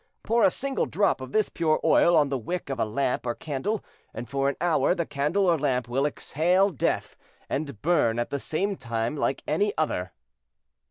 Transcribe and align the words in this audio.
Pour 0.23 0.43
a 0.43 0.49
single 0.49 0.87
drop 0.87 1.21
of 1.21 1.31
this 1.31 1.49
pure 1.49 1.79
oil 1.83 2.17
on 2.17 2.29
the 2.29 2.37
wick 2.39 2.71
of 2.71 2.79
a 2.79 2.85
lamp 2.85 3.23
or 3.23 3.35
candle, 3.35 3.85
and 4.15 4.27
for 4.27 4.49
an 4.49 4.55
hour 4.59 4.95
the 4.95 5.05
candle 5.05 5.45
or 5.45 5.59
lamp 5.59 5.87
will 5.87 6.07
exhale 6.07 6.71
death, 6.71 7.15
and 7.47 7.83
burn 7.83 8.17
at 8.17 8.31
the 8.31 8.39
same 8.39 8.75
time 8.75 9.15
like 9.15 9.43
any 9.47 9.77
other." 9.77 10.11